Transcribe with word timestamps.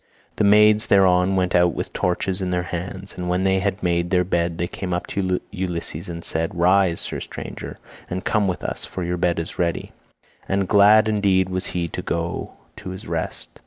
The 0.37 0.43
maids 0.43 0.87
thereon 0.87 1.35
went 1.35 1.53
out 1.53 1.75
with 1.75 1.93
torches 1.93 2.41
in 2.41 2.49
their 2.49 2.63
hands, 2.63 3.13
and 3.15 3.29
when 3.29 3.43
they 3.43 3.59
had 3.59 3.83
made 3.83 4.09
the 4.09 4.23
bed 4.25 4.57
they 4.57 4.65
came 4.67 4.95
up 4.95 5.05
to 5.13 5.39
Ulysses 5.51 6.09
and 6.09 6.25
said, 6.25 6.55
"Rise, 6.57 6.99
sir 6.99 7.19
stranger, 7.19 7.77
and 8.09 8.25
come 8.25 8.47
with 8.47 8.63
us 8.63 8.83
for 8.83 9.03
your 9.03 9.17
bed 9.17 9.37
is 9.37 9.59
ready," 9.59 9.91
and 10.49 10.67
glad 10.67 11.07
indeed 11.07 11.49
was 11.49 11.67
he 11.77 11.87
to 11.89 12.01
go 12.01 12.53
to 12.77 12.89
his 12.89 13.05
rest. 13.05 13.49